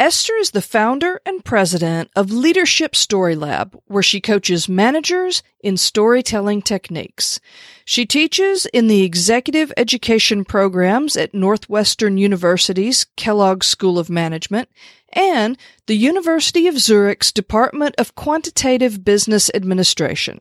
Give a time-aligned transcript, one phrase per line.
[0.00, 5.76] Esther is the founder and president of Leadership Story Lab, where she coaches managers in
[5.76, 7.38] storytelling techniques.
[7.84, 14.70] She teaches in the executive education programs at Northwestern University's Kellogg School of Management
[15.12, 20.40] and the University of Zurich's Department of Quantitative Business Administration.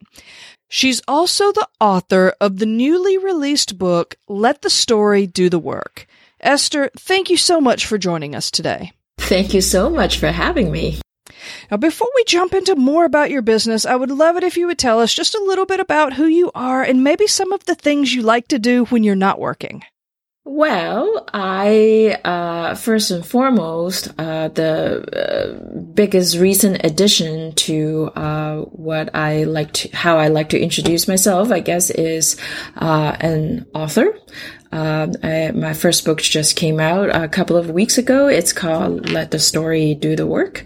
[0.69, 6.07] She's also the author of the newly released book, Let the Story Do the Work.
[6.39, 8.93] Esther, thank you so much for joining us today.
[9.29, 10.99] Thank you so much for having me.
[11.69, 14.65] Now, before we jump into more about your business, I would love it if you
[14.65, 17.63] would tell us just a little bit about who you are and maybe some of
[17.65, 19.83] the things you like to do when you're not working.
[20.45, 29.13] Well, I uh, first and foremost, uh, the uh, biggest recent addition to uh, what
[29.13, 32.35] I like to, how I like to introduce myself, I guess, is
[32.77, 34.17] uh, an author.
[34.71, 38.27] Um, I, my first book just came out a couple of weeks ago.
[38.27, 40.63] It's called Let the Story Do the Work.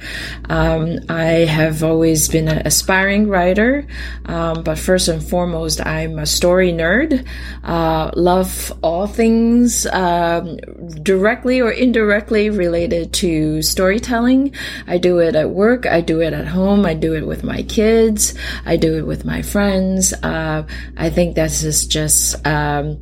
[0.50, 3.88] Um, I have always been an aspiring writer,
[4.26, 7.26] um, but first and foremost, I'm a story nerd.
[7.64, 10.58] Uh, love all things um,
[11.02, 14.54] directly or indirectly related to storytelling.
[14.86, 17.64] I do it at work, I do it at home, I do it with my
[17.64, 18.34] kids,
[18.66, 20.12] I do it with my friends.
[20.12, 23.02] Uh, I think this is just um,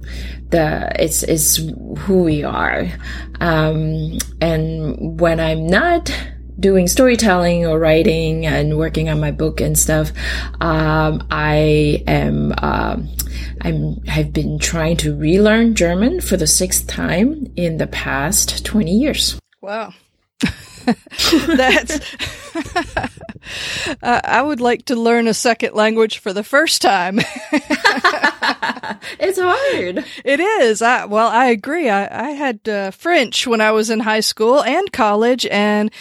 [0.51, 1.57] the it's it's
[1.99, 2.87] who we are.
[3.39, 6.11] Um, and when i'm not
[6.59, 10.11] doing storytelling or writing and working on my book and stuff
[10.59, 12.97] um, i am uh,
[13.61, 18.91] i'm have been trying to relearn german for the sixth time in the past 20
[18.91, 19.39] years.
[19.61, 19.93] Wow
[21.47, 21.99] That's.
[24.01, 27.19] uh, I would like to learn a second language for the first time.
[29.19, 30.05] it's hard.
[30.23, 30.81] It is.
[30.81, 31.89] I, well, I agree.
[31.89, 35.91] I, I had uh, French when I was in high school and college, and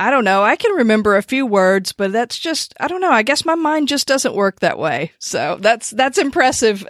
[0.00, 0.42] I don't know.
[0.42, 3.10] I can remember a few words, but that's just I don't know.
[3.10, 5.12] I guess my mind just doesn't work that way.
[5.18, 6.86] So that's that's impressive.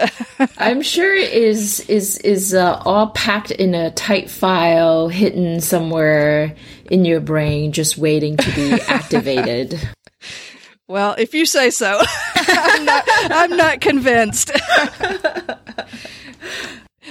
[0.59, 6.55] I'm sure it is is is uh, all packed in a tight file, hidden somewhere
[6.89, 9.81] in your brain, just waiting to be activated.
[10.87, 12.01] Well, if you say so,
[12.37, 13.05] I'm not.
[13.09, 14.53] I'm not convinced.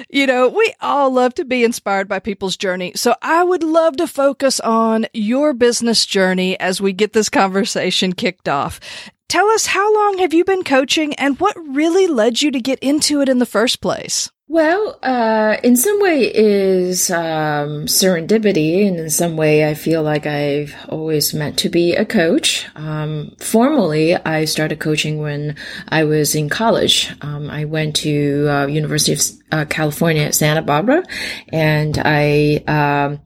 [0.10, 2.94] You know, we all love to be inspired by people's journey.
[2.96, 8.14] So I would love to focus on your business journey as we get this conversation
[8.14, 8.80] kicked off.
[9.28, 12.80] Tell us how long have you been coaching and what really led you to get
[12.80, 14.32] into it in the first place?
[14.52, 20.26] Well, uh, in some way is um, serendipity, and in some way I feel like
[20.26, 22.66] I've always meant to be a coach.
[22.76, 25.56] Um, formally, I started coaching when
[25.90, 27.14] I was in college.
[27.22, 29.22] Um, I went to uh, University of
[29.52, 31.04] uh, California at Santa Barbara,
[31.50, 33.20] and I um,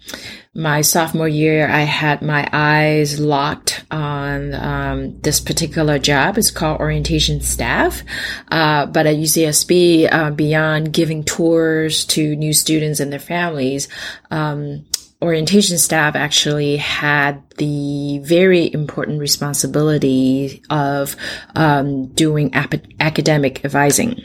[0.56, 6.38] my sophomore year, I had my eyes locked on um, this particular job.
[6.38, 8.03] It's called orientation staff.
[8.52, 13.88] Uh, but at UCSB, uh, beyond giving tours to new students and their families,
[14.30, 14.86] um,
[15.24, 21.16] orientation staff actually had the very important responsibility of
[21.56, 24.22] um, doing ap- academic advising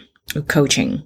[0.46, 1.02] coaching.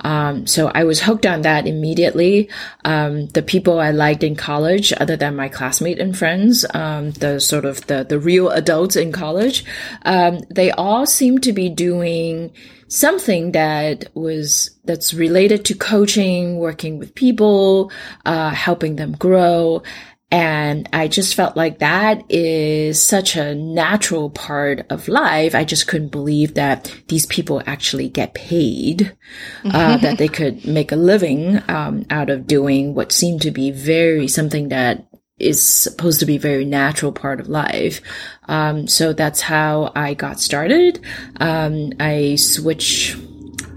[0.00, 2.50] Um, so I was hooked on that immediately.
[2.84, 7.40] Um, the people I liked in college, other than my classmate and friends, um, the
[7.40, 9.64] sort of the, the real adults in college,
[10.02, 12.52] um, they all seemed to be doing
[12.88, 17.92] something that was that's related to coaching, working with people,
[18.24, 19.82] uh, helping them grow.
[20.30, 25.54] And I just felt like that is such a natural part of life.
[25.54, 29.16] I just couldn't believe that these people actually get paid,
[29.64, 33.70] uh, that they could make a living um, out of doing what seemed to be
[33.70, 35.08] very something that
[35.38, 38.02] is supposed to be very natural part of life.
[38.48, 41.00] Um, so that's how I got started.
[41.40, 43.16] Um, I switched.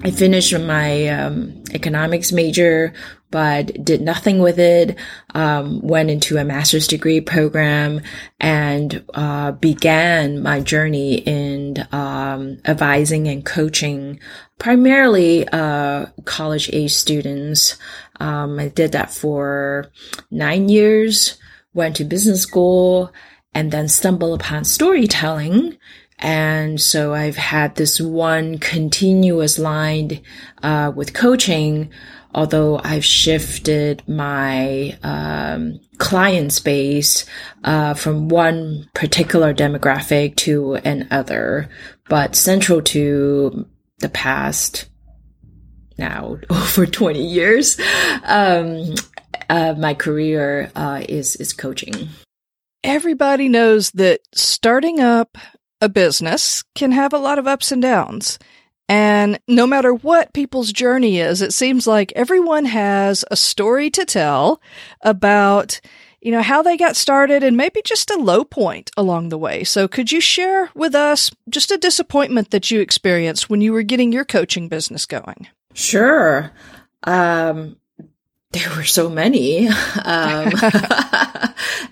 [0.04, 2.94] I finished my um, economics major
[3.32, 4.98] but did nothing with it.
[5.34, 8.02] Um, went into a master's degree program
[8.40, 14.20] and uh, began my journey in um, advising and coaching
[14.60, 17.78] primarily uh, college age students.
[18.20, 19.92] Um, I did that for
[20.30, 21.38] nine years.
[21.74, 23.12] Went to business school
[23.54, 25.78] and then stumbled upon storytelling
[26.22, 30.22] And so I've had this one continuous line
[30.62, 31.90] uh, with coaching,
[32.34, 37.26] although I've shifted my um, client space
[37.64, 41.70] uh, from one particular demographic to another.
[42.08, 43.66] But central to
[44.00, 44.90] the past
[45.98, 47.80] now over 20 years,
[48.24, 48.94] um,
[49.50, 52.10] uh, my career uh, is is coaching.
[52.84, 55.38] Everybody knows that starting up
[55.82, 58.40] a business can have a lot of ups and downs.
[58.88, 64.04] And no matter what people's journey is, it seems like everyone has a story to
[64.04, 64.62] tell
[65.02, 65.80] about,
[66.20, 69.64] you know, how they got started and maybe just a low point along the way.
[69.64, 73.84] So could you share with us just a disappointment that you experienced when you were
[73.84, 75.48] getting your coaching business going?
[75.74, 76.52] Sure.
[77.04, 77.78] Um,
[78.52, 79.70] there were so many.
[79.70, 79.74] Um,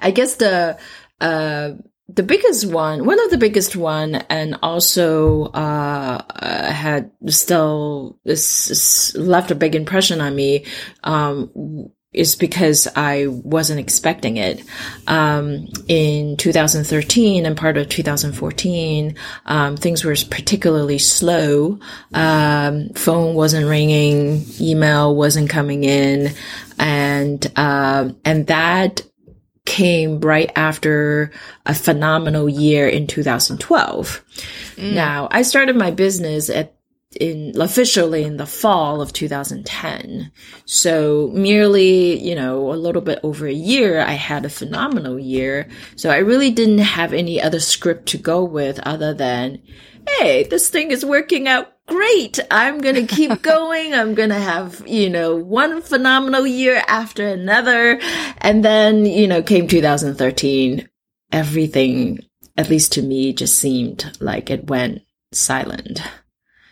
[0.01, 0.77] I guess the,
[1.21, 1.71] uh,
[2.13, 9.55] the biggest one, one of the biggest one, and also uh, had still left a
[9.55, 10.65] big impression on me.
[11.03, 14.63] Um, is because I wasn't expecting it.
[15.05, 19.15] Um, in 2013 and part of 2014,
[19.45, 21.79] um, things were particularly slow.
[22.13, 26.33] Um, phone wasn't ringing, email wasn't coming in,
[26.79, 29.03] and uh, and that
[29.69, 31.31] came right after
[31.67, 34.25] a phenomenal year in 2012.
[34.75, 34.93] Mm.
[34.93, 36.75] Now, I started my business at
[37.15, 40.31] in officially in the fall of 2010.
[40.65, 45.67] So merely, you know, a little bit over a year, I had a phenomenal year.
[45.95, 49.59] So I really didn't have any other script to go with other than,
[50.07, 52.39] Hey, this thing is working out great.
[52.51, 53.93] I'm going to keep going.
[53.93, 57.99] I'm going to have, you know, one phenomenal year after another.
[58.37, 60.87] And then, you know, came 2013.
[61.31, 62.19] Everything,
[62.57, 65.01] at least to me, just seemed like it went
[65.31, 66.01] silent.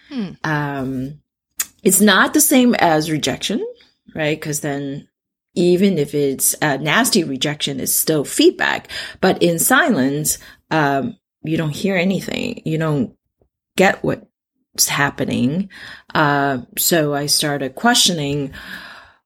[0.10, 0.30] Hmm.
[0.44, 1.22] Um,
[1.84, 3.66] it's not the same as rejection,
[4.16, 4.40] right?
[4.40, 5.08] Because then
[5.54, 8.90] even if it's a nasty rejection, it's still feedback.
[9.22, 10.38] But in silence,
[10.70, 12.62] um, you don't hear anything.
[12.66, 13.17] You don't
[13.78, 15.70] get what's happening.
[16.14, 18.52] Uh, so I started questioning,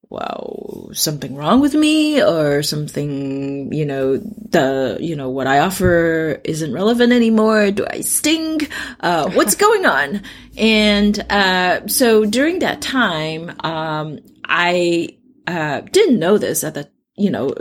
[0.09, 6.41] well, something wrong with me or something, you know, the, you know, what I offer
[6.43, 7.71] isn't relevant anymore.
[7.71, 8.59] Do I sting?
[8.99, 10.21] Uh, what's going on?
[10.57, 17.29] And, uh, so during that time, um, I, uh, didn't know this at the, you
[17.29, 17.53] know,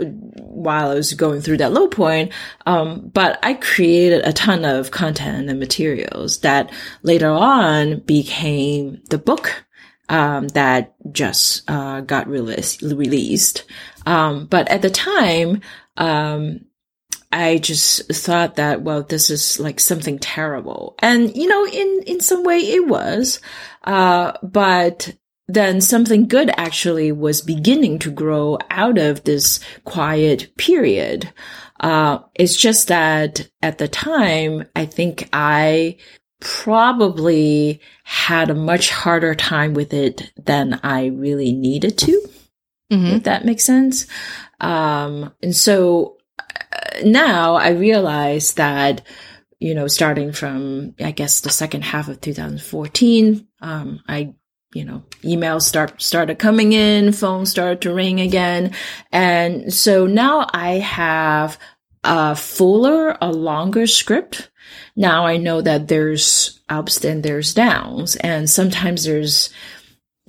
[0.63, 2.31] while I was going through that low point.
[2.65, 6.71] Um, but I created a ton of content and materials that
[7.03, 9.65] later on became the book
[10.09, 12.81] um, that just uh, got released.
[12.81, 13.65] released.
[14.05, 15.61] Um, but at the time,
[15.97, 16.65] um,
[17.31, 20.95] I just thought that, well, this is like something terrible.
[20.99, 23.39] And, you know, in, in some way it was.
[23.83, 25.15] Uh, but
[25.53, 31.31] then something good actually was beginning to grow out of this quiet period.
[31.79, 35.97] Uh, it's just that at the time, I think I
[36.39, 42.27] probably had a much harder time with it than I really needed to,
[42.91, 43.15] mm-hmm.
[43.15, 44.07] if that makes sense.
[44.59, 49.01] Um, and so uh, now I realize that,
[49.59, 54.35] you know, starting from, I guess, the second half of 2014, um, I
[54.73, 58.73] you know, emails start started coming in, phones started to ring again.
[59.11, 61.59] And so now I have
[62.03, 64.49] a fuller, a longer script
[64.95, 69.49] now I know that there's ups and there's downs, and sometimes there's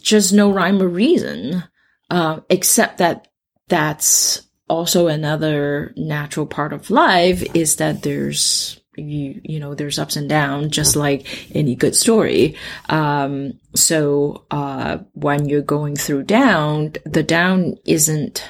[0.00, 1.64] just no rhyme or reason,
[2.10, 3.28] uh, except that
[3.68, 10.16] that's also another natural part of life is that there's you you know there's ups
[10.16, 12.56] and downs just like any good story
[12.90, 18.46] um so uh when you're going through down the down isn't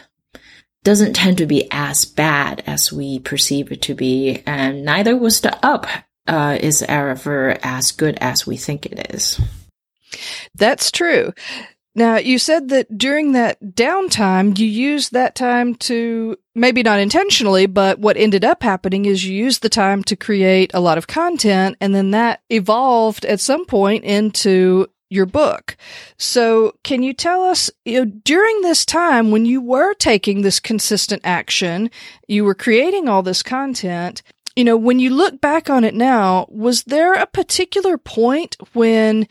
[0.85, 5.41] doesn't tend to be as bad as we perceive it to be, and neither was
[5.41, 5.87] the up
[6.27, 9.41] uh, is ever as good as we think it is.
[10.55, 11.33] That's true.
[11.95, 17.67] Now, you said that during that downtime, you used that time to, maybe not intentionally,
[17.67, 21.07] but what ended up happening is you used the time to create a lot of
[21.07, 25.77] content, and then that evolved at some point into your book.
[26.17, 30.61] So, can you tell us, you know, during this time when you were taking this
[30.61, 31.91] consistent action,
[32.27, 34.23] you were creating all this content,
[34.57, 39.27] you know, when you look back on it now, was there a particular point when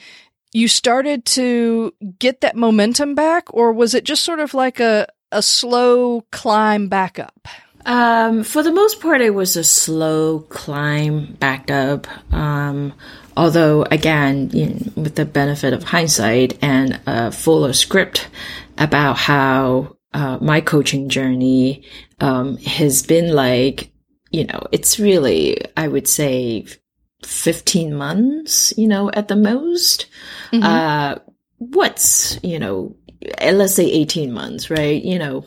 [0.54, 5.08] you started to get that momentum back, or was it just sort of like a,
[5.32, 7.48] a slow climb back up?
[7.86, 12.08] Um, for the most part, it was a slow climb back up.
[12.34, 12.94] Um,
[13.36, 18.28] although, again, you know, with the benefit of hindsight and a fuller script
[18.78, 21.86] about how uh, my coaching journey
[22.20, 23.92] um, has been like,
[24.32, 26.66] you know, it's really, I would say,
[27.24, 30.08] 15 months, you know, at the most.
[30.52, 30.64] Mm-hmm.
[30.64, 31.16] Uh,
[31.58, 32.96] what's, you know,
[33.42, 35.04] let's say 18 months, right?
[35.04, 35.46] You know,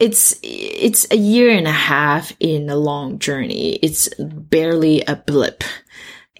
[0.00, 3.74] it's it's a year and a half in a long journey.
[3.82, 5.62] It's barely a blip.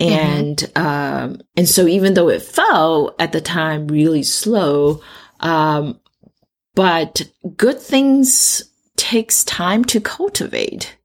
[0.01, 0.13] Mm-hmm.
[0.13, 0.87] And mm-hmm.
[0.87, 5.03] um and so even though it fell at the time really slow,
[5.41, 6.01] um
[6.75, 7.23] but
[7.57, 8.63] good things
[8.97, 10.97] takes time to cultivate.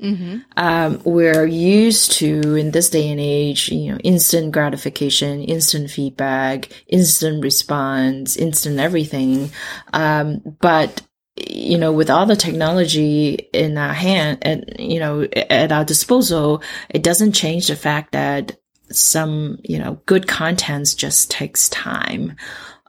[0.00, 0.38] Mm-hmm.
[0.56, 6.68] Um, we're used to in this day and age, you know, instant gratification, instant feedback,
[6.86, 9.50] instant response, instant everything.
[9.92, 11.02] Um, but
[11.46, 16.62] you know, with all the technology in our hand and, you know, at our disposal,
[16.88, 18.58] it doesn't change the fact that
[18.90, 22.34] some, you know, good contents just takes time.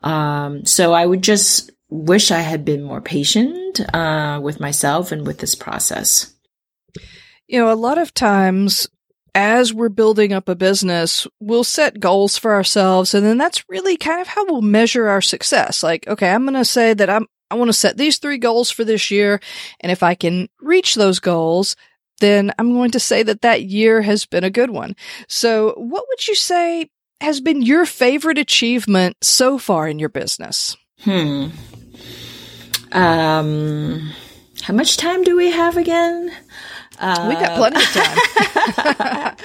[0.01, 5.27] Um, so I would just wish I had been more patient, uh, with myself and
[5.27, 6.33] with this process.
[7.49, 8.87] You know, a lot of times
[9.33, 13.15] as we're building up a business, we'll set goals for ourselves.
[13.15, 15.81] And then that's really kind of how we'll measure our success.
[15.81, 18.69] Like, okay, I'm going to say that I'm, I want to set these three goals
[18.69, 19.39] for this year.
[19.79, 21.75] And if I can reach those goals,
[22.19, 24.95] then I'm going to say that that year has been a good one.
[25.27, 30.77] So what would you say has been your favorite achievement so far in your business?
[30.99, 31.47] Hmm.
[32.91, 34.11] Um,
[34.61, 36.31] how much time do we have again?
[36.99, 38.17] Uh, we got plenty of time.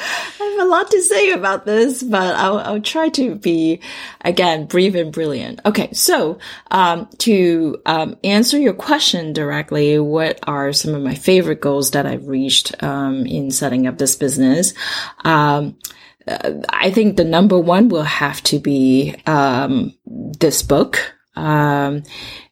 [0.40, 3.80] I have a lot to say about this, but I'll, I'll, try to be,
[4.22, 5.60] again, brief and brilliant.
[5.64, 6.38] Okay, so
[6.70, 12.06] um, to um, answer your question directly, what are some of my favorite goals that
[12.06, 14.74] I've reached um, in setting up this business?
[15.24, 15.76] Um,
[16.26, 21.14] uh, I think the number one will have to be um, this book.
[21.36, 22.04] Um,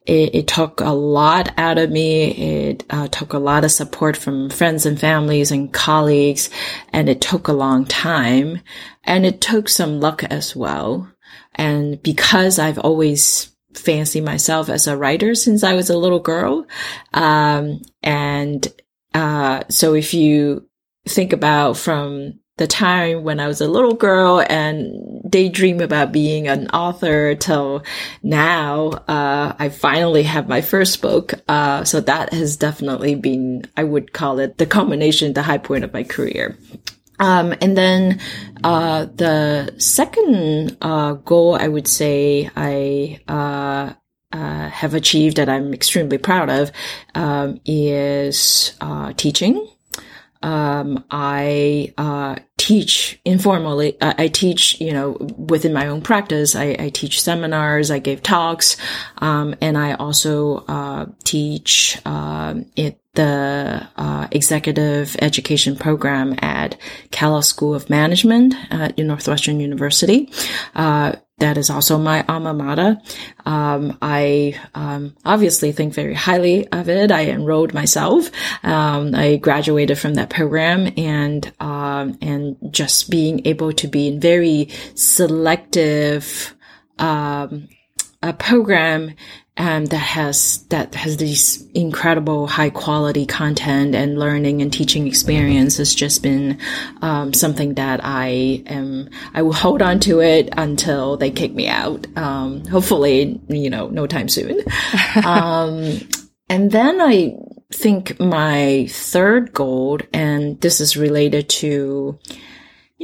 [0.05, 2.31] it, it, took a lot out of me.
[2.31, 6.49] It uh, took a lot of support from friends and families and colleagues,
[6.91, 8.59] and it took a long time.
[9.05, 11.09] And it took some luck as well.
[11.55, 16.67] And because I've always fancied myself as a writer since I was a little girl,
[17.13, 18.67] um, and
[19.13, 20.67] uh, so if you
[21.07, 26.47] think about from the time when I was a little girl and daydream about being
[26.47, 27.83] an author till
[28.21, 31.33] now, uh, I finally have my first book.
[31.47, 35.83] Uh, so that has definitely been, I would call it the culmination, the high point
[35.83, 36.57] of my career.
[37.19, 38.19] Um, and then,
[38.63, 43.93] uh, the second, uh, goal I would say I, uh,
[44.31, 46.71] uh, have achieved that I'm extremely proud of,
[47.15, 48.73] um, is,
[49.15, 49.67] teaching.
[50.43, 53.99] Um, I uh, teach informally.
[53.99, 56.55] Uh, I teach, you know, within my own practice.
[56.55, 57.89] I, I teach seminars.
[57.89, 58.77] I give talks,
[59.17, 66.75] um, and I also uh, teach uh, it the uh, executive education program at
[67.11, 70.31] Kellogg School of Management at Northwestern University.
[71.39, 73.01] That is also my alma mater.
[73.45, 77.11] Um, I um, obviously think very highly of it.
[77.11, 78.29] I enrolled myself.
[78.63, 84.19] Um, I graduated from that program, and um, and just being able to be in
[84.19, 86.55] very selective
[86.99, 87.67] um,
[88.23, 89.13] a program
[89.55, 95.77] um, that has that has these incredible high quality content and learning and teaching experience
[95.77, 96.57] has just been
[97.03, 101.67] um, something that I am I will hold on to it until they kick me
[101.67, 102.07] out.
[102.17, 104.59] Um, hopefully, you know, no time soon.
[105.23, 105.99] Um,
[106.49, 107.35] and then I
[107.71, 112.19] think my third goal, and this is related to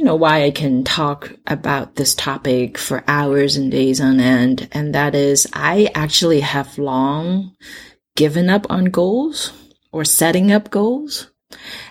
[0.00, 4.66] you know, why I can talk about this topic for hours and days on end.
[4.72, 7.54] And that is, I actually have long
[8.16, 9.52] given up on goals
[9.92, 11.30] or setting up goals.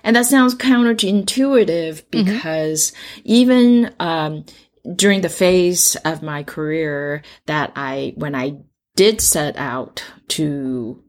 [0.04, 2.10] And that sounds counterintuitive mm-hmm.
[2.10, 3.22] because mm-hmm.
[3.26, 4.46] even, um,
[4.96, 8.58] during the phase of my career that I, when I
[8.96, 11.04] did set out to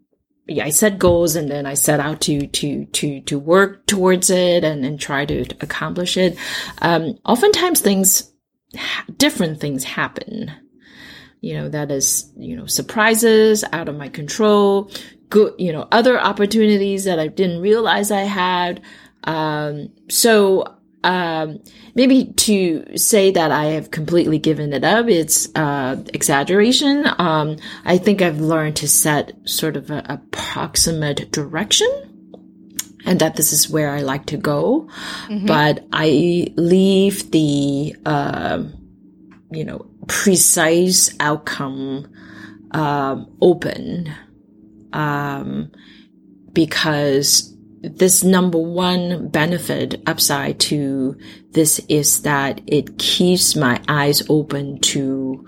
[0.51, 4.65] I set goals and then I set out to to to to work towards it
[4.65, 6.37] and and try to, to accomplish it.
[6.83, 8.33] Um, oftentimes, things
[9.17, 10.51] different things happen.
[11.41, 14.91] You know, that is you know surprises out of my control.
[15.29, 18.83] Good, you know, other opportunities that I didn't realize I had.
[19.23, 20.65] Um, so
[21.03, 21.61] um,
[21.95, 27.07] maybe to say that I have completely given it up, it's uh, exaggeration.
[27.19, 31.89] Um, I think I've learned to set sort of an approximate direction
[33.07, 34.89] and that this is where I like to go.
[35.27, 35.47] Mm-hmm.
[35.47, 38.63] But I leave the, uh,
[39.51, 42.13] you know, precise outcome
[42.73, 44.13] um, open
[44.93, 45.73] um,
[46.53, 51.17] because this number one benefit upside to
[51.51, 55.47] this is that it keeps my eyes open to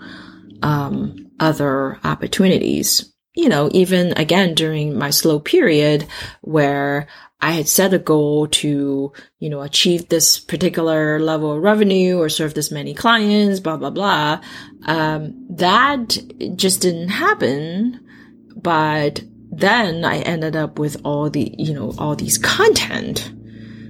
[0.61, 3.13] um, other opportunities.
[3.35, 6.07] You know, even again during my slow period
[6.41, 7.07] where
[7.43, 12.29] I had set a goal to, you know, achieve this particular level of revenue or
[12.29, 14.39] serve this many clients, blah, blah, blah.
[14.85, 16.17] Um, that
[16.55, 17.99] just didn't happen.
[18.55, 19.23] But
[19.59, 23.31] then I ended up with all the, you know, all these content,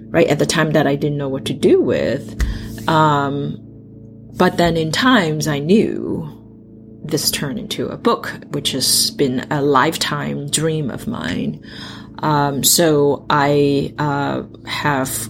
[0.09, 0.27] right?
[0.27, 2.39] At the time that I didn't know what to do with.
[2.87, 3.57] Um,
[4.35, 6.29] but then in times I knew
[7.03, 11.63] this turned into a book, which has been a lifetime dream of mine.
[12.19, 15.29] Um, so I uh, have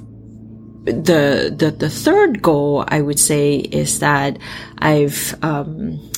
[0.86, 4.38] the the the third goal I would say is that
[4.80, 6.12] I've um,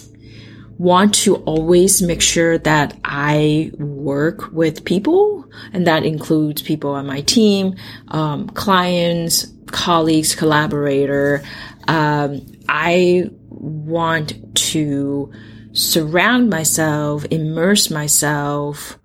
[0.77, 7.08] want to always make sure that I work with people, and that includes people on
[7.08, 7.75] my team,
[8.10, 11.44] um, clients, colleagues, collaborator.
[11.88, 15.32] Um, I want to
[15.72, 18.98] surround myself, immerse myself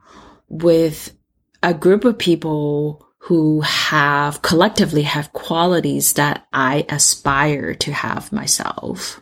[0.49, 1.13] with
[1.63, 9.21] a group of people who have collectively have qualities that I aspire to have myself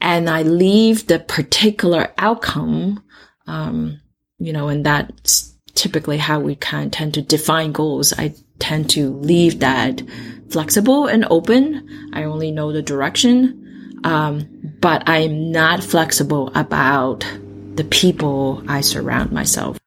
[0.00, 3.02] and I leave the particular outcome,
[3.46, 4.00] um,
[4.38, 8.12] you know, and that's typically how we kind of tend to define goals.
[8.16, 10.02] I tend to leave that
[10.50, 12.10] flexible and open.
[12.12, 14.48] I only know the direction, um,
[14.80, 17.26] but I'm not flexible about
[17.74, 19.78] the people I surround myself.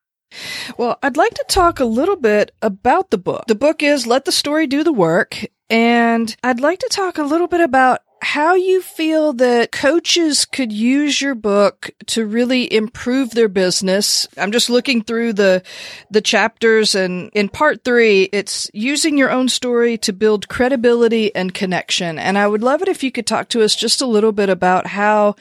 [0.78, 3.46] Well, I'd like to talk a little bit about the book.
[3.48, 5.46] The book is Let the Story Do the Work.
[5.70, 10.72] And I'd like to talk a little bit about how you feel that coaches could
[10.72, 14.28] use your book to really improve their business.
[14.38, 15.62] I'm just looking through the
[16.10, 21.54] the chapters and in part 3 it's using your own story to build credibility and
[21.54, 22.18] connection.
[22.18, 24.50] And I would love it if you could talk to us just a little bit
[24.50, 25.36] about how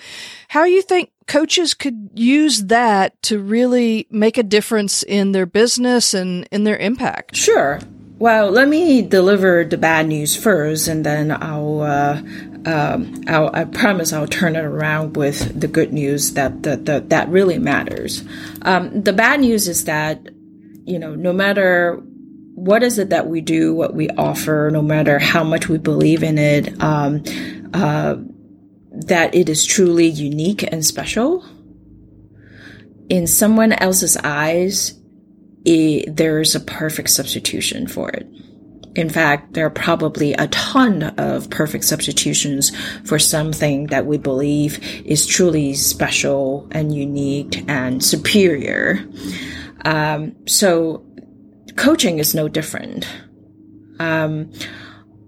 [0.48, 6.14] how you think coaches could use that to really make a difference in their business
[6.14, 7.36] and in their impact.
[7.36, 7.80] Sure.
[8.18, 12.22] Well, let me deliver the bad news first, and then I'll uh,
[12.66, 17.28] um, i promise I'll turn it around with the good news that that that, that
[17.28, 18.24] really matters.
[18.62, 20.28] Um, the bad news is that
[20.84, 22.00] you know no matter
[22.54, 26.22] what is it that we do, what we offer, no matter how much we believe
[26.22, 27.22] in it, um,
[27.72, 28.16] uh,
[28.90, 31.44] that it is truly unique and special.
[33.08, 34.94] In someone else's eyes,
[35.64, 38.26] it, there's a perfect substitution for it.
[38.94, 42.72] In fact, there are probably a ton of perfect substitutions
[43.04, 49.06] for something that we believe is truly special and unique and superior.
[49.84, 51.04] Um, so
[51.76, 53.06] coaching is no different.
[53.98, 54.52] Um,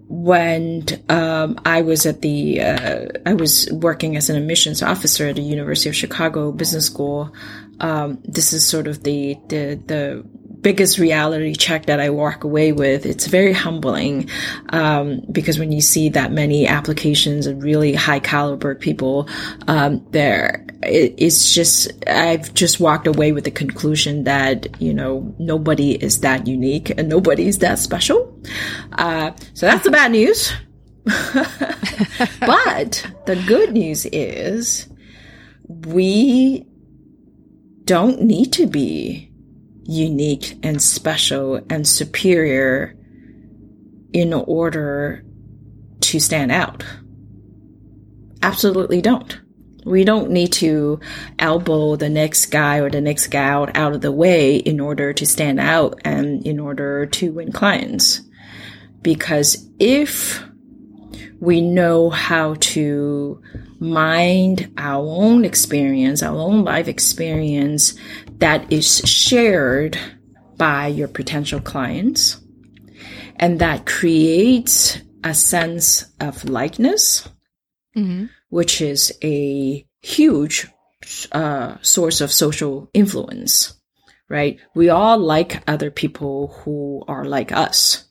[0.07, 5.35] when um, I was at the, uh, I was working as an admissions officer at
[5.35, 7.33] the University of Chicago Business School.
[7.79, 10.25] Um, this is sort of the the the
[10.65, 13.05] biggest reality check that I walk away with.
[13.05, 14.27] It's very humbling
[14.69, 19.29] um, because when you see that many applications of really high caliber people
[19.67, 25.35] um, there, it, it's just I've just walked away with the conclusion that you know
[25.37, 28.35] nobody is that unique and nobody is that special.
[28.93, 30.51] Uh, so that's the bad news.
[31.03, 31.13] but
[33.27, 34.87] the good news is
[35.67, 36.65] we
[37.83, 39.31] don't need to be
[39.85, 42.95] unique and special and superior
[44.13, 45.23] in order
[46.01, 46.83] to stand out.
[48.41, 49.39] Absolutely don't.
[49.85, 50.99] We don't need to
[51.37, 55.25] elbow the next guy or the next gal out of the way in order to
[55.25, 58.21] stand out and in order to win clients.
[59.03, 60.43] Because if
[61.39, 63.39] we know how to
[63.79, 67.93] mine our own experience, our own life experience
[68.37, 69.97] that is shared
[70.57, 72.39] by your potential clients
[73.37, 77.27] and that creates a sense of likeness,
[77.95, 78.25] mm-hmm.
[78.49, 80.67] which is a huge
[81.31, 83.79] uh, source of social influence,
[84.29, 84.59] right?
[84.73, 88.03] We all like other people who are like us.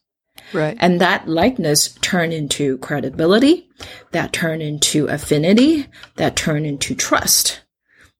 [0.52, 0.76] Right.
[0.78, 3.68] And that likeness turn into credibility,
[4.12, 7.62] that turn into affinity, that turn into trust.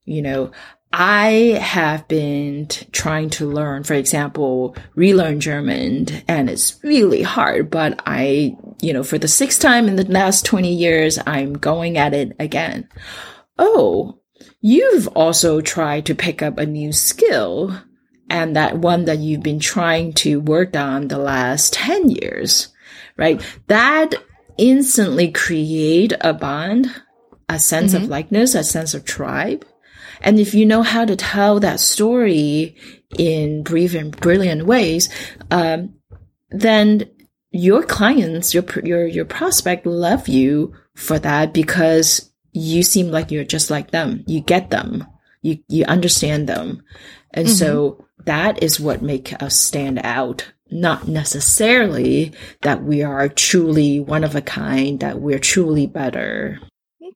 [0.05, 0.53] You know,
[0.97, 8.01] I have been trying to learn, for example, relearn German, and it's really hard, but
[8.07, 12.15] I, you know, for the sixth time in the last 20 years, I'm going at
[12.15, 12.89] it again.
[13.59, 14.21] Oh,
[14.61, 17.77] you've also tried to pick up a new skill
[18.31, 22.69] and that one that you've been trying to work on the last 10 years,
[23.17, 23.45] right?
[23.67, 24.15] That
[24.59, 26.95] instantly create a bond,
[27.49, 28.05] a sense mm-hmm.
[28.05, 29.67] of likeness, a sense of tribe
[30.25, 32.77] and if you know how to tell that story
[33.19, 35.11] in brief and brilliant ways,
[35.51, 35.95] um,
[36.51, 37.11] then
[37.51, 43.45] your clients, your your your prospect love you for that because you seem like you're
[43.45, 44.25] just like them.
[44.27, 45.07] You get them.
[45.43, 46.83] You you understand them.
[47.33, 47.57] And mm-hmm.
[47.57, 50.53] so that is what make us stand out.
[50.71, 52.33] Not necessarily
[52.63, 56.61] that we are truly one of a kind, that we're truly better.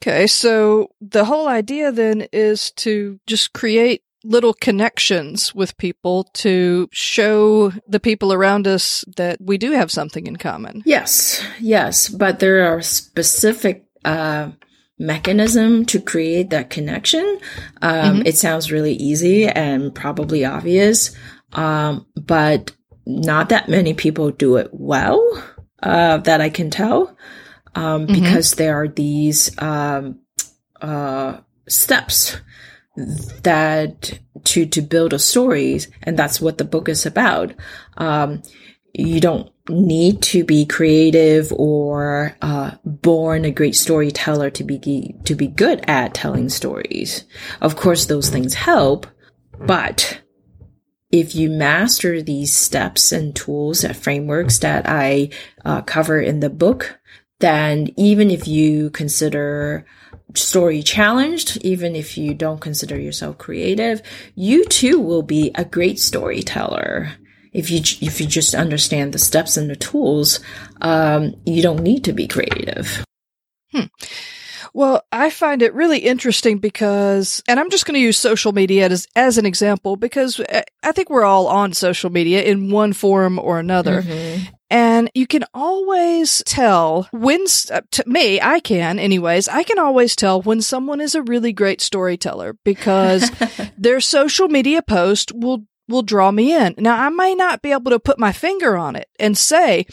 [0.01, 6.89] Okay, so the whole idea then is to just create little connections with people to
[6.93, 10.83] show the people around us that we do have something in common.
[10.85, 14.51] Yes, yes, but there are specific uh,
[15.01, 17.39] mechanism to create that connection.
[17.83, 18.27] Um, mm-hmm.
[18.27, 21.15] It sounds really easy and probably obvious,
[21.55, 22.73] um, but
[23.05, 25.21] not that many people do it well.
[25.81, 27.17] Uh, that I can tell
[27.79, 28.15] um, mm-hmm.
[28.15, 30.19] because there are these um,
[30.81, 31.39] uh,
[31.69, 32.37] steps
[33.43, 37.55] that to to build a story, and that's what the book is about.
[37.97, 38.43] Um,
[38.93, 45.37] you don't need to be creative or uh, born a great storyteller to be to
[45.37, 47.25] be good at telling stories.
[47.61, 49.07] Of course, those things help,
[49.57, 50.21] but
[51.13, 55.31] if you master these steps and tools and frameworks that I
[55.65, 56.99] uh, cover in the book,
[57.41, 59.87] then even if you consider
[60.35, 64.03] story challenged, even if you don't consider yourself creative,
[64.35, 67.13] you too will be a great storyteller.
[67.53, 70.41] If you if you just understand the steps and the tools,
[70.81, 73.05] um, you don't need to be creative.
[73.73, 73.87] Hmm.
[74.75, 78.87] Well, I find it really interesting because, and I'm just going to use social media
[78.87, 80.41] as, as an example because
[80.83, 84.03] I think we're all on social media in one form or another.
[84.03, 84.55] Mm-hmm.
[84.71, 90.15] And you can always tell when, uh, to me, I can anyways, I can always
[90.15, 93.31] tell when someone is a really great storyteller because
[93.79, 96.75] their social media post will will draw me in.
[96.79, 99.87] Now, I may not be able to put my finger on it and say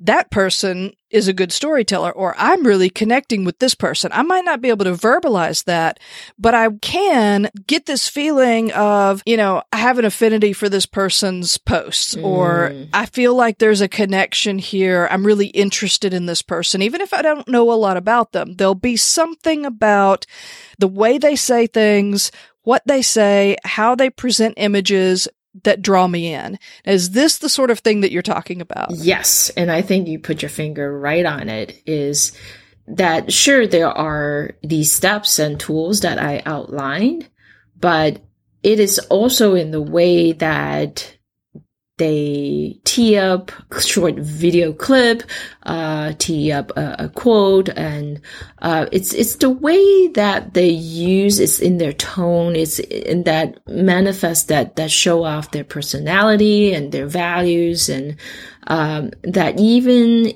[0.00, 4.10] that person is a good storyteller or I'm really connecting with this person.
[4.14, 6.00] I might not be able to verbalize that,
[6.38, 10.86] but I can get this feeling of, you know, I have an affinity for this
[10.86, 12.24] person's posts mm.
[12.24, 15.06] or I feel like there's a connection here.
[15.10, 16.80] I'm really interested in this person.
[16.80, 20.24] Even if I don't know a lot about them, there'll be something about
[20.78, 25.28] the way they say things, what they say, how they present images,
[25.64, 26.58] that draw me in.
[26.84, 28.90] Is this the sort of thing that you're talking about?
[28.92, 29.50] Yes.
[29.50, 32.32] And I think you put your finger right on it is
[32.86, 37.28] that sure, there are these steps and tools that I outlined,
[37.78, 38.20] but
[38.62, 41.16] it is also in the way that
[41.98, 45.22] they tee up short video clip,
[45.64, 48.20] uh, tee up a, a quote, and
[48.60, 51.38] uh, it's it's the way that they use.
[51.38, 52.56] It's in their tone.
[52.56, 58.16] It's in that manifest that that show off their personality and their values, and
[58.66, 60.32] um, that even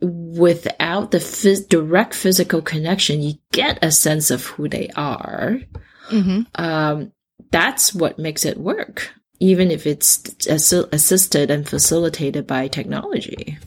[0.00, 5.60] without the phys- direct physical connection, you get a sense of who they are.
[6.08, 6.42] Mm-hmm.
[6.56, 7.12] Um,
[7.50, 13.58] that's what makes it work even if it's assisted and facilitated by technology.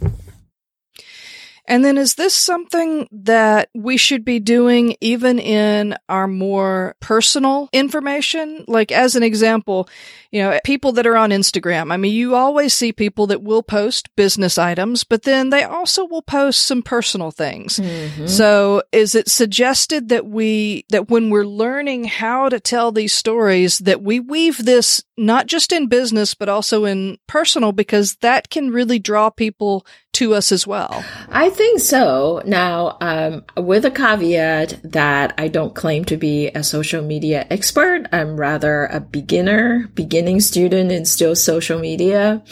[1.67, 7.69] And then is this something that we should be doing even in our more personal
[7.73, 8.63] information?
[8.67, 9.89] Like as an example,
[10.31, 11.91] you know, people that are on Instagram.
[11.91, 16.05] I mean, you always see people that will post business items, but then they also
[16.05, 17.79] will post some personal things.
[17.79, 18.27] Mm-hmm.
[18.27, 23.79] So is it suggested that we, that when we're learning how to tell these stories,
[23.79, 28.69] that we weave this not just in business, but also in personal, because that can
[28.69, 29.85] really draw people
[30.17, 31.03] to us as well.
[31.29, 32.41] I think so.
[32.45, 38.07] Now, um, with a caveat that I don't claim to be a social media expert.
[38.11, 42.43] I'm rather a beginner, beginning student in still social media.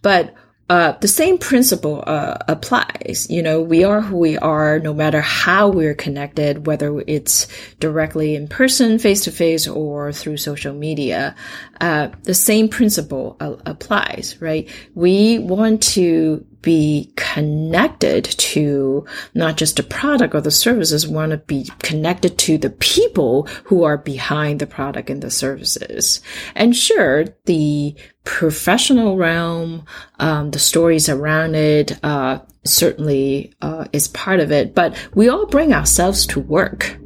[0.00, 0.34] But
[0.70, 3.26] uh, the same principle uh, applies.
[3.28, 7.46] You know, we are who we are no matter how we're connected, whether it's
[7.78, 11.34] directly in person, face to face, or through social media.
[11.78, 14.66] Uh, the same principle uh, applies, right?
[14.94, 21.32] We want to be connected to not just the product or the services, we want
[21.32, 26.22] to be connected to the people who are behind the product and the services.
[26.54, 27.94] And sure, the
[28.24, 29.84] professional realm,
[30.18, 35.46] um, the stories around it, uh, certainly, uh, is part of it, but we all
[35.46, 36.96] bring ourselves to work.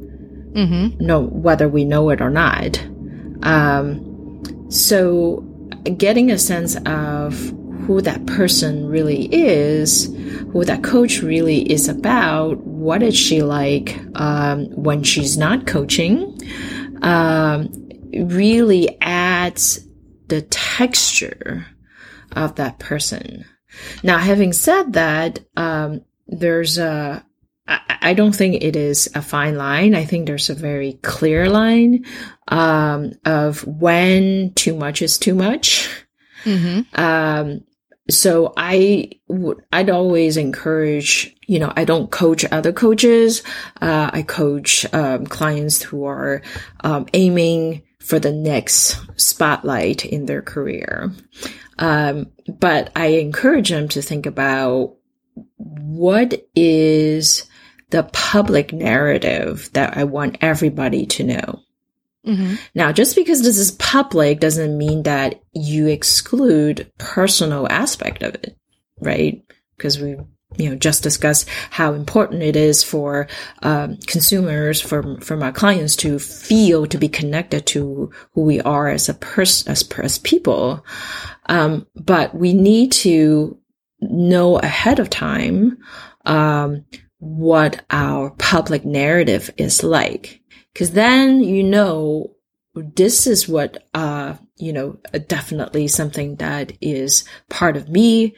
[0.53, 1.03] Mm-hmm.
[1.05, 2.79] No, whether we know it or not.
[3.43, 5.41] Um, so
[5.97, 7.53] getting a sense of
[7.87, 10.13] who that person really is,
[10.51, 16.37] who that coach really is about, what is she like um, when she's not coaching,
[17.01, 17.71] um,
[18.13, 19.87] really adds
[20.27, 21.65] the texture
[22.33, 23.45] of that person.
[24.03, 27.23] Now, having said that, um, there's a
[27.69, 29.93] I don't think it is a fine line.
[29.93, 32.05] I think there's a very clear line
[32.47, 35.89] um, of when too much is too much.
[36.45, 37.01] Mm-hmm.
[37.01, 37.63] Um,
[38.09, 43.43] so I would, I'd always encourage, you know, I don't coach other coaches.
[43.81, 46.41] Uh, I coach um, clients who are
[46.83, 51.11] um, aiming for the next spotlight in their career.
[51.79, 54.95] Um, but I encourage them to think about
[55.57, 57.45] what is
[57.89, 61.59] the public narrative that I want everybody to know.
[62.27, 62.55] Mm-hmm.
[62.75, 68.57] Now, just because this is public doesn't mean that you exclude personal aspect of it,
[68.99, 69.41] right?
[69.77, 70.17] Because we,
[70.57, 73.27] you know, just discussed how important it is for
[73.63, 78.89] um, consumers, for for our clients to feel to be connected to who we are
[78.89, 80.85] as a person, as as people.
[81.47, 83.57] Um, but we need to
[84.01, 85.77] know ahead of time
[86.25, 86.85] um,
[87.19, 90.36] what our public narrative is like.
[90.77, 92.37] Cause then you know
[92.95, 98.35] this is what, uh, you know, definitely something that is part of me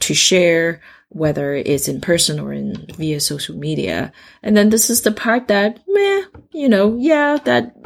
[0.00, 4.12] to share, whether it's in person or in via social media.
[4.42, 6.22] And then this is the part that, meh,
[6.52, 7.76] you know, yeah, that,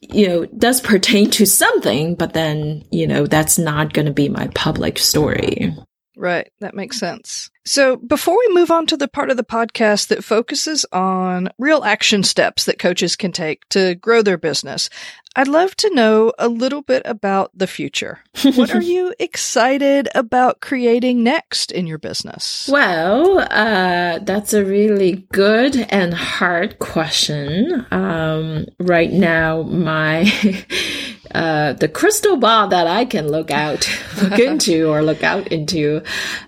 [0.00, 4.28] you know, does pertain to something, but then, you know, that's not going to be
[4.28, 5.74] my public story.
[6.16, 6.50] Right.
[6.60, 7.50] That makes sense.
[7.68, 11.84] So before we move on to the part of the podcast that focuses on real
[11.84, 14.88] action steps that coaches can take to grow their business,
[15.36, 18.20] I'd love to know a little bit about the future.
[18.54, 22.70] what are you excited about creating next in your business?
[22.72, 27.86] Well, uh, that's a really good and hard question.
[27.90, 30.32] Um, right now, my
[31.34, 33.88] uh, the crystal ball that I can look out,
[34.22, 36.02] look into, or look out into,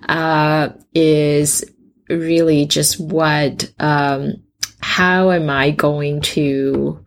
[0.08, 1.64] uh, is
[2.08, 4.42] really just what, um,
[4.80, 7.04] how am I going to,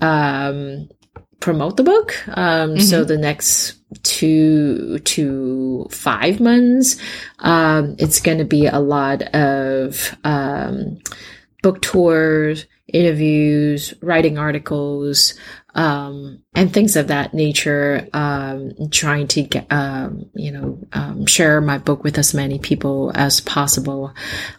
[0.00, 0.88] um,
[1.40, 2.16] promote the book?
[2.28, 2.80] Um, mm-hmm.
[2.80, 6.96] so the next two to five months,
[7.38, 10.98] um, it's going to be a lot of, um,
[11.62, 15.34] book tours, interviews, writing articles,
[15.74, 18.08] um, and things of that nature.
[18.12, 23.12] Um, trying to get, um, you know, um, share my book with as many people
[23.14, 24.14] as possible.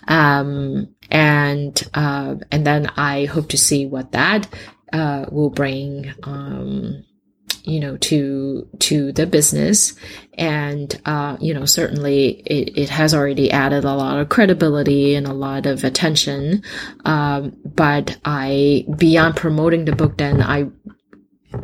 [0.08, 4.48] Um, and, uh, and then I hope to see what that,
[4.94, 7.04] uh, will bring, um,
[7.64, 9.96] you know, to, to the business.
[10.38, 15.28] And, uh, you know, certainly it, it has already added a lot of credibility and
[15.28, 16.64] a lot of attention.
[17.06, 20.70] Um, but I, beyond promoting the book, then I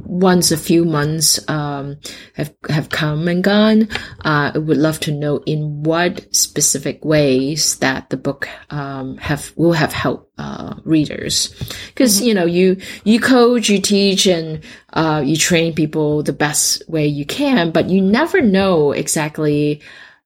[0.06, 1.97] once a few months um,
[2.34, 3.89] have have come and gone,
[4.23, 9.51] uh, I would love to know in what specific ways that the book um, have
[9.56, 11.56] will have helped uh, readers.
[11.88, 12.27] Because mm-hmm.
[12.27, 17.08] you know you you coach, you teach, and uh, you train people the best way
[17.08, 19.82] you can, but you never know exactly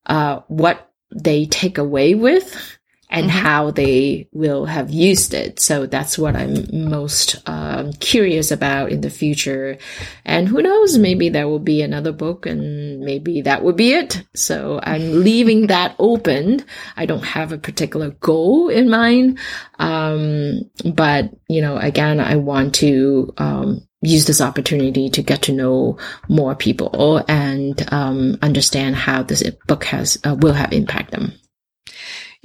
[0.05, 2.77] uh, what they take away with
[3.09, 3.37] and mm-hmm.
[3.37, 5.59] how they will have used it.
[5.59, 9.77] So that's what I'm most um, curious about in the future.
[10.25, 14.23] And who knows, maybe there will be another book and maybe that would be it.
[14.33, 16.65] So I'm leaving that open.
[16.97, 19.39] I don't have a particular goal in mind.
[19.77, 25.51] Um, but, you know, again, I want to, um, use this opportunity to get to
[25.51, 25.97] know
[26.29, 31.33] more people and um, understand how this book has uh, will have impact them.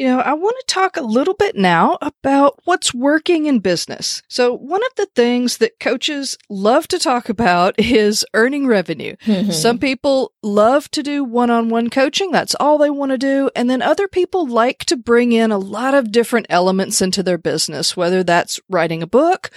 [0.01, 4.23] You know, I want to talk a little bit now about what's working in business.
[4.29, 9.17] So one of the things that coaches love to talk about is earning revenue.
[9.27, 9.51] Mm-hmm.
[9.51, 12.31] Some people love to do one-on-one coaching.
[12.31, 13.51] That's all they want to do.
[13.55, 17.37] And then other people like to bring in a lot of different elements into their
[17.37, 19.51] business, whether that's writing a book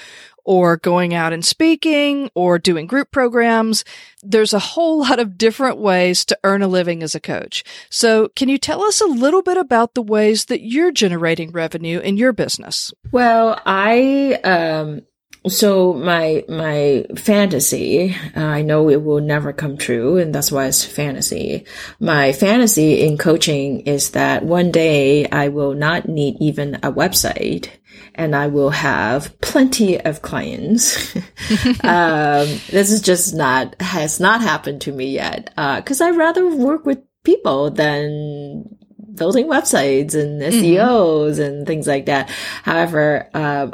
[0.43, 3.83] or going out and speaking or doing group programs.
[4.21, 7.63] There's a whole lot of different ways to earn a living as a coach.
[7.89, 11.99] So can you tell us a little bit about the ways that you're generating revenue
[11.99, 12.93] in your business?
[13.11, 15.01] Well, I, um,
[15.47, 20.67] so my my fantasy uh, i know it will never come true and that's why
[20.67, 21.65] it's fantasy
[21.99, 27.67] my fantasy in coaching is that one day i will not need even a website
[28.15, 31.15] and i will have plenty of clients
[31.83, 36.47] um, this is just not has not happened to me yet because uh, i rather
[36.55, 38.77] work with people than
[39.15, 41.41] building websites and SEOs mm-hmm.
[41.41, 42.29] and things like that.
[42.63, 43.73] However, um,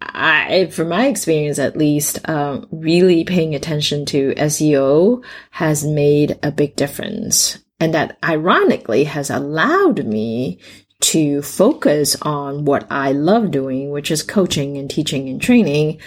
[0.00, 6.50] I, from my experience at least, um, really paying attention to SEO has made a
[6.50, 7.58] big difference.
[7.78, 10.58] And that ironically has allowed me
[11.00, 16.00] to focus on what I love doing, which is coaching and teaching and training.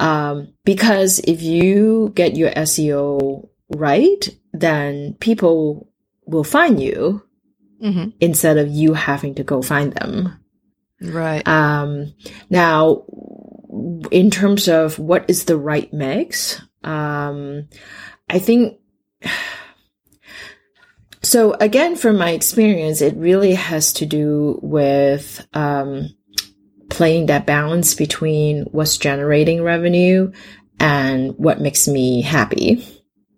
[0.00, 5.88] Um, because if you get your SEO right, then people
[6.26, 7.22] will find you
[7.82, 8.10] mm-hmm.
[8.20, 10.38] instead of you having to go find them.
[11.00, 11.46] Right.
[11.46, 12.14] Um,
[12.50, 13.04] now,
[14.10, 17.68] in terms of what is the right mix, um,
[18.28, 18.78] I think.
[21.22, 26.08] So again, from my experience, it really has to do with um,
[26.90, 30.32] playing that balance between what's generating revenue
[30.80, 32.84] and what makes me happy.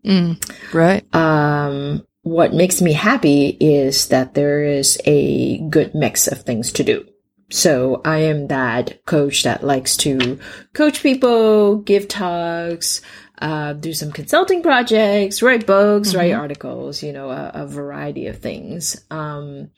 [0.05, 0.43] Mm,
[0.75, 1.15] right.
[1.15, 6.85] Um, what makes me happy is that there is a good mix of things to
[6.85, 7.07] do.
[7.51, 10.39] So I am that coach that likes to
[10.73, 13.01] coach people, give talks,
[13.41, 16.19] uh, do some consulting projects, write books, mm-hmm.
[16.19, 19.05] write articles, you know, a, a variety of things.
[19.11, 19.71] Um,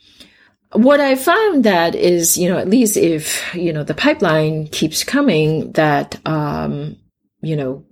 [0.73, 5.05] what I found that is, you know, at least if, you know, the pipeline keeps
[5.05, 6.97] coming, that, um,
[7.41, 7.85] you know,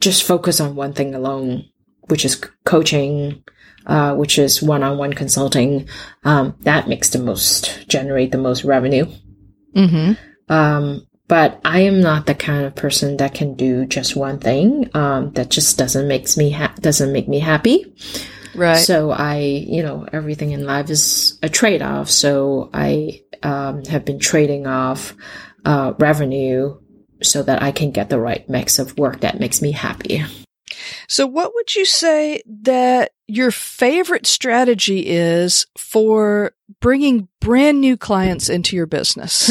[0.00, 1.64] just focus on one thing alone,
[2.08, 3.44] which is coaching,
[3.86, 5.88] uh, which is one-on-one consulting,
[6.24, 9.06] um, that makes the most generate the most revenue.
[9.74, 10.12] Mm-hmm.
[10.52, 14.90] Um, but I am not the kind of person that can do just one thing.
[14.94, 17.94] Um, that just doesn't makes me ha- doesn't make me happy.
[18.54, 18.78] Right.
[18.78, 22.10] So I, you know, everything in life is a trade off.
[22.10, 25.14] So I um, have been trading off
[25.64, 26.78] uh, revenue
[27.22, 30.24] so that I can get the right mix of work that makes me happy.
[31.08, 38.48] So, what would you say that your favorite strategy is for bringing brand new clients
[38.48, 39.50] into your business?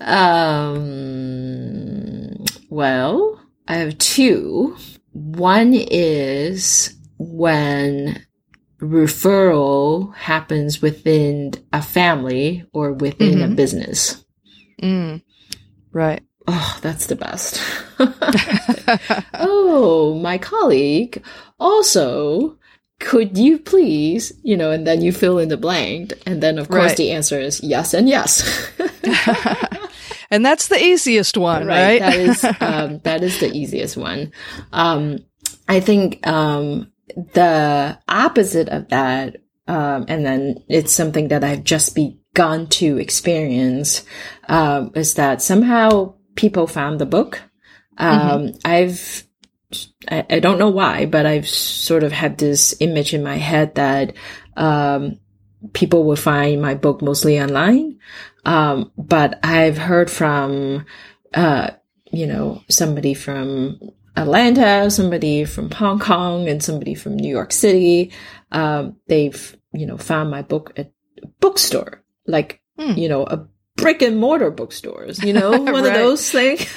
[0.00, 1.34] um,
[2.68, 4.76] well, I have two.
[5.12, 8.24] One is when
[8.80, 13.52] referral happens within a family or within mm-hmm.
[13.52, 14.24] a business.
[14.82, 15.22] Mm,
[15.92, 16.22] right.
[16.54, 17.62] Oh, that's the best.
[19.34, 21.22] oh, my colleague
[21.58, 22.58] also,
[23.00, 26.12] could you please, you know, and then you fill in the blank.
[26.26, 26.96] And then, of course, right.
[26.98, 28.70] the answer is yes and yes.
[30.30, 32.02] and that's the easiest one, right?
[32.02, 32.10] right?
[32.10, 34.30] that is, um, that is the easiest one.
[34.74, 35.20] Um,
[35.70, 39.36] I think, um, the opposite of that,
[39.68, 44.04] um, and then it's something that I've just begun to experience,
[44.50, 47.40] um, is that somehow people found the book.
[47.98, 48.56] Um, mm-hmm.
[48.64, 49.26] I've,
[50.10, 53.74] I, I, don't know why, but I've sort of had this image in my head
[53.74, 54.14] that,
[54.56, 55.18] um,
[55.72, 57.98] people will find my book mostly online.
[58.44, 60.86] Um, but I've heard from,
[61.34, 61.70] uh,
[62.10, 63.78] you know, somebody from
[64.16, 68.12] Atlanta, somebody from Hong Kong, and somebody from New York City.
[68.50, 70.92] Um, they've, you know, found my book at
[71.22, 72.92] a bookstore, like, hmm.
[72.92, 73.46] you know, a
[73.82, 76.66] brick and mortar bookstores, you know, one of those things.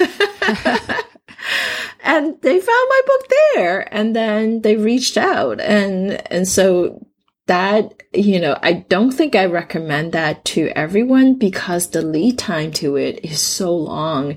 [2.02, 7.04] and they found my book there and then they reached out and and so
[7.46, 12.72] that you know i don't think i recommend that to everyone because the lead time
[12.72, 14.36] to it is so long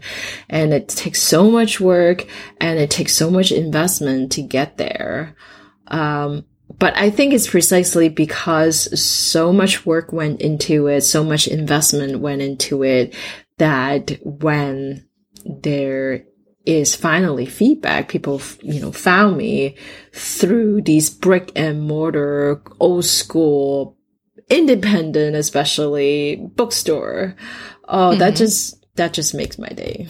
[0.50, 2.26] and it takes so much work
[2.60, 5.36] and it takes so much investment to get there
[5.88, 6.46] um,
[6.80, 12.20] but I think it's precisely because so much work went into it, so much investment
[12.20, 13.14] went into it
[13.58, 15.06] that when
[15.46, 16.26] there
[16.66, 19.76] is finally feedback, people, you know, found me
[20.14, 23.98] through these brick and mortar, old school,
[24.50, 27.36] independent, especially bookstore.
[27.88, 28.20] Oh, mm-hmm.
[28.20, 30.08] that just, that just makes my day.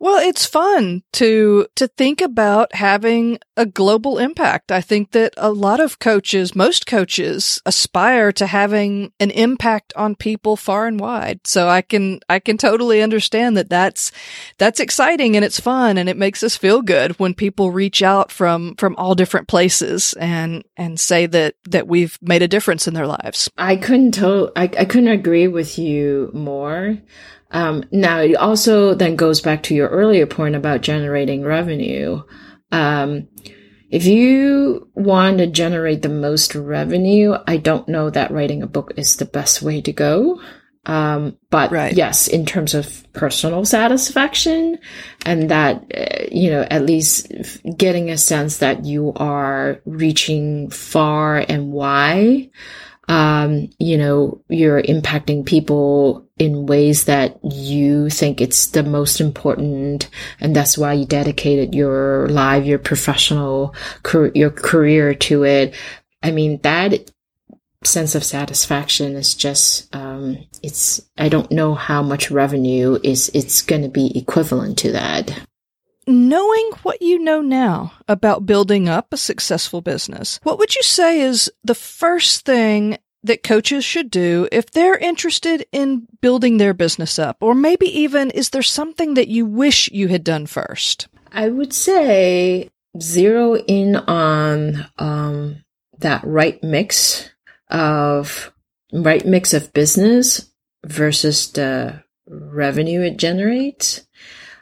[0.00, 4.72] Well, it's fun to to think about having a global impact.
[4.72, 10.14] I think that a lot of coaches, most coaches aspire to having an impact on
[10.14, 11.40] people far and wide.
[11.44, 14.12] So I can I can totally understand that that's
[14.58, 18.32] that's exciting and it's fun and it makes us feel good when people reach out
[18.32, 22.94] from from all different places and and say that that we've made a difference in
[22.94, 23.50] their lives.
[23.56, 26.98] I couldn't tell I, I couldn't agree with you more.
[27.54, 32.20] Um, now, it also then goes back to your earlier point about generating revenue.
[32.72, 33.28] Um,
[33.90, 38.94] if you want to generate the most revenue, I don't know that writing a book
[38.96, 40.40] is the best way to go.
[40.86, 41.94] Um, but right.
[41.94, 44.78] yes, in terms of personal satisfaction
[45.24, 47.32] and that, uh, you know, at least
[47.76, 52.50] getting a sense that you are reaching far and wide,
[53.08, 60.08] um, you know, you're impacting people in ways that you think it's the most important.
[60.40, 63.74] And that's why you dedicated your life, your professional,
[64.34, 65.74] your career to it.
[66.22, 67.10] I mean, that
[67.84, 73.60] sense of satisfaction is just, um, it's, I don't know how much revenue is, it's
[73.60, 75.38] going to be equivalent to that
[76.06, 81.20] knowing what you know now about building up a successful business, what would you say
[81.20, 87.18] is the first thing that coaches should do if they're interested in building their business
[87.18, 87.38] up?
[87.40, 91.08] Or maybe even, is there something that you wish you had done first?
[91.32, 95.64] I would say zero in on um,
[95.98, 97.30] that right mix
[97.68, 98.52] of
[98.92, 100.50] right mix of business
[100.84, 104.06] versus the revenue it generates.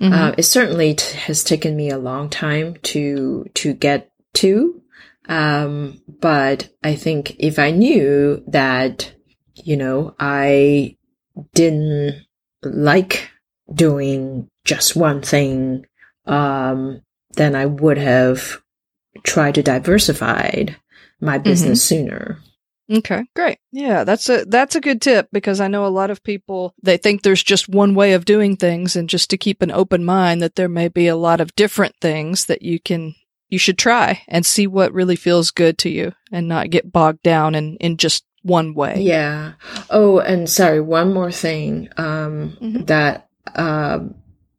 [0.02, 0.12] Mm-hmm.
[0.12, 4.82] Uh, it certainly t- has taken me a long time to to get to,
[5.28, 9.14] um, but I think if I knew that,
[9.54, 10.96] you know, I
[11.54, 12.26] didn't
[12.64, 13.30] like
[13.72, 15.86] doing just one thing,
[16.26, 17.02] um,
[17.34, 18.60] then I would have
[19.22, 20.64] tried to diversify
[21.20, 22.06] my business mm-hmm.
[22.08, 22.42] sooner.
[22.92, 23.58] Okay, great.
[23.70, 26.98] Yeah, that's a that's a good tip because I know a lot of people they
[26.98, 30.42] think there's just one way of doing things and just to keep an open mind
[30.42, 33.14] that there may be a lot of different things that you can
[33.48, 37.22] you should try and see what really feels good to you and not get bogged
[37.22, 39.00] down in in just one way.
[39.00, 39.52] Yeah.
[39.88, 42.84] Oh, and sorry, one more thing um mm-hmm.
[42.84, 44.16] that um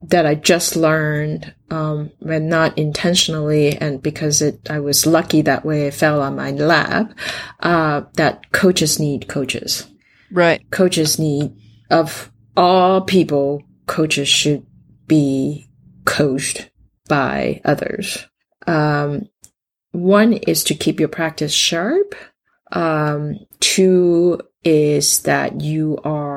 [0.09, 5.65] that I just learned, um, and not intentionally, and because it, I was lucky that
[5.65, 7.13] way, I fell on my lap,
[7.61, 9.87] uh, that coaches need coaches.
[10.31, 10.61] Right.
[10.71, 11.55] Coaches need,
[11.89, 14.65] of all people, coaches should
[15.07, 15.69] be
[16.05, 16.69] coached
[17.07, 18.25] by others.
[18.67, 19.29] Um,
[19.91, 22.15] one is to keep your practice sharp.
[22.71, 26.32] Um, two is that you are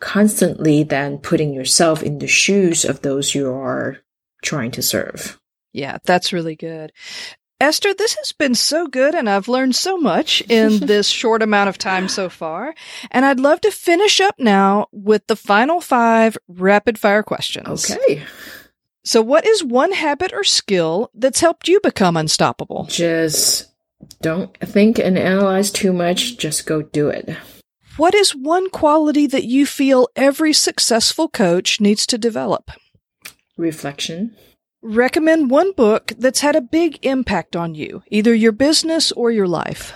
[0.00, 3.98] constantly then putting yourself in the shoes of those you are
[4.42, 5.38] trying to serve.
[5.72, 6.92] Yeah, that's really good.
[7.58, 11.68] Esther, this has been so good and I've learned so much in this short amount
[11.68, 12.74] of time so far.
[13.10, 17.90] And I'd love to finish up now with the final five rapid fire questions.
[17.90, 18.22] Okay.
[19.04, 22.86] So what is one habit or skill that's helped you become unstoppable?
[22.90, 23.68] Just
[24.20, 26.36] don't think and analyze too much.
[26.36, 27.36] Just go do it.
[27.96, 32.70] What is one quality that you feel every successful coach needs to develop?
[33.56, 34.36] Reflection.
[34.82, 39.48] Recommend one book that's had a big impact on you, either your business or your
[39.48, 39.94] life.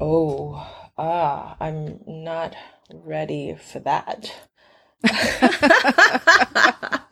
[0.00, 0.66] Oh,
[0.98, 2.56] ah, I'm not
[2.92, 4.34] ready for that.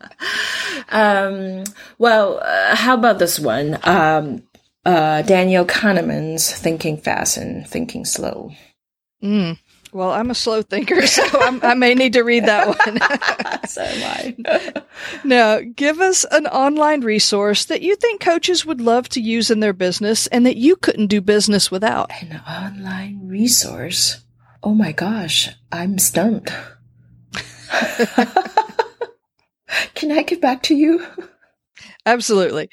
[0.88, 1.62] um,
[1.98, 3.78] well, uh, how about this one?
[3.84, 4.42] Um,
[4.84, 8.50] uh, Daniel Kahneman's Thinking Fast and Thinking Slow.
[9.22, 9.58] Mm.
[9.96, 12.66] Well, I'm a slow thinker, so I'm, i may need to read that
[13.56, 13.66] one.
[13.66, 14.82] so am I.
[15.24, 19.60] now, give us an online resource that you think coaches would love to use in
[19.60, 22.10] their business and that you couldn't do business without.
[22.20, 24.22] An online resource?
[24.62, 26.52] Oh my gosh, I'm stumped.
[29.94, 31.06] Can I get back to you?
[32.04, 32.68] Absolutely.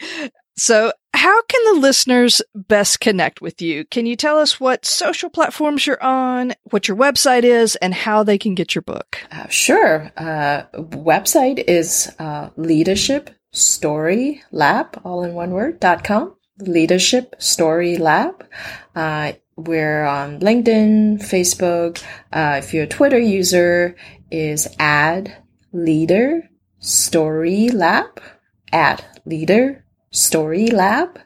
[0.58, 3.86] So, how can the listeners best connect with you?
[3.86, 8.24] Can you tell us what social platforms you're on, what your website is, and how
[8.24, 9.20] they can get your book?
[9.32, 10.12] Uh, sure.
[10.18, 16.36] Uh, website is uh, Leadership Story Lab, all in one word, dot com.
[16.60, 18.46] Leadership Story Lab.
[18.96, 22.04] Uh, we're on LinkedIn, Facebook.
[22.32, 23.96] Uh, if you're a Twitter user,
[24.32, 25.38] is add
[25.72, 26.50] leader
[26.80, 28.20] story lab
[28.72, 29.83] at leader
[30.14, 31.20] story lab.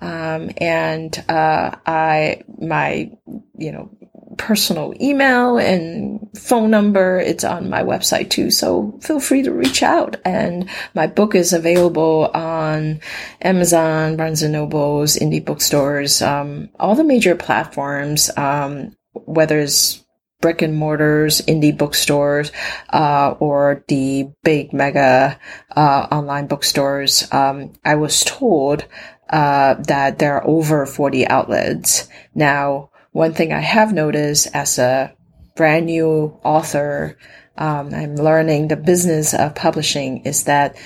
[0.00, 3.12] Um, and uh, I my
[3.56, 3.90] you know
[4.36, 7.18] personal email and phone number.
[7.20, 8.50] It's on my website too.
[8.50, 10.16] So feel free to reach out.
[10.24, 13.00] And my book is available on
[13.40, 20.03] Amazon, Barnes and Nobles, indie bookstores, um, all the major platforms, um, whether it's
[20.44, 22.52] brick and mortars, indie bookstores,
[22.92, 25.40] uh, or the big mega
[25.74, 27.26] uh, online bookstores.
[27.32, 28.84] Um, I was told
[29.30, 32.08] uh, that there are over 40 outlets.
[32.34, 35.16] Now, one thing I have noticed as a
[35.56, 37.16] brand new author,
[37.56, 40.76] um, I'm learning the business of publishing is that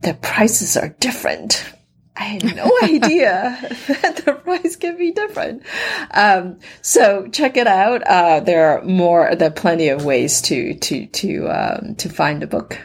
[0.00, 1.73] the prices are different
[2.24, 3.58] I had no idea
[3.88, 5.62] that the price can be different.
[6.10, 8.02] Um, so check it out.
[8.02, 12.40] Uh, there are more, there are plenty of ways to, to, to, um, to find
[12.40, 12.78] the book.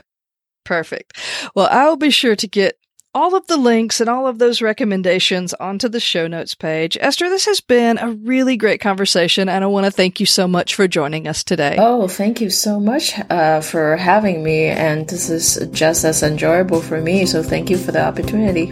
[0.65, 1.17] Perfect.
[1.55, 2.77] Well, I'll be sure to get
[3.15, 6.97] all of the links and all of those recommendations onto the show notes page.
[6.99, 10.47] Esther, this has been a really great conversation, and I want to thank you so
[10.47, 11.77] much for joining us today.
[11.79, 16.81] Oh, thank you so much uh, for having me, and this is just as enjoyable
[16.81, 18.71] for me, so thank you for the opportunity.